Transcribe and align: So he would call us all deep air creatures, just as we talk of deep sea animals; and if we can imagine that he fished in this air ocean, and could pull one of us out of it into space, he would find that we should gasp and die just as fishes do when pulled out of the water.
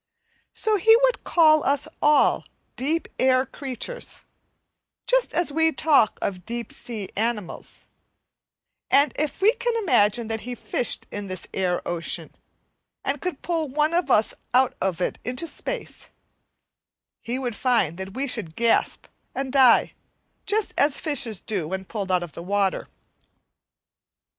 So 0.55 0.77
he 0.77 0.95
would 1.03 1.23
call 1.23 1.63
us 1.63 1.87
all 2.01 2.43
deep 2.75 3.07
air 3.19 3.45
creatures, 3.45 4.21
just 5.05 5.31
as 5.31 5.51
we 5.51 5.71
talk 5.71 6.17
of 6.23 6.43
deep 6.43 6.73
sea 6.73 7.09
animals; 7.15 7.81
and 8.89 9.13
if 9.15 9.43
we 9.43 9.53
can 9.53 9.75
imagine 9.83 10.27
that 10.27 10.41
he 10.41 10.55
fished 10.55 11.05
in 11.11 11.27
this 11.27 11.45
air 11.53 11.87
ocean, 11.87 12.33
and 13.05 13.21
could 13.21 13.43
pull 13.43 13.67
one 13.67 13.93
of 13.93 14.09
us 14.09 14.33
out 14.55 14.73
of 14.81 15.01
it 15.01 15.19
into 15.23 15.45
space, 15.45 16.09
he 17.21 17.37
would 17.37 17.55
find 17.55 17.99
that 17.99 18.15
we 18.15 18.27
should 18.27 18.55
gasp 18.55 19.05
and 19.35 19.53
die 19.53 19.93
just 20.47 20.73
as 20.79 20.99
fishes 20.99 21.41
do 21.41 21.67
when 21.67 21.85
pulled 21.85 22.11
out 22.11 22.23
of 22.23 22.31
the 22.31 22.41
water. 22.41 22.87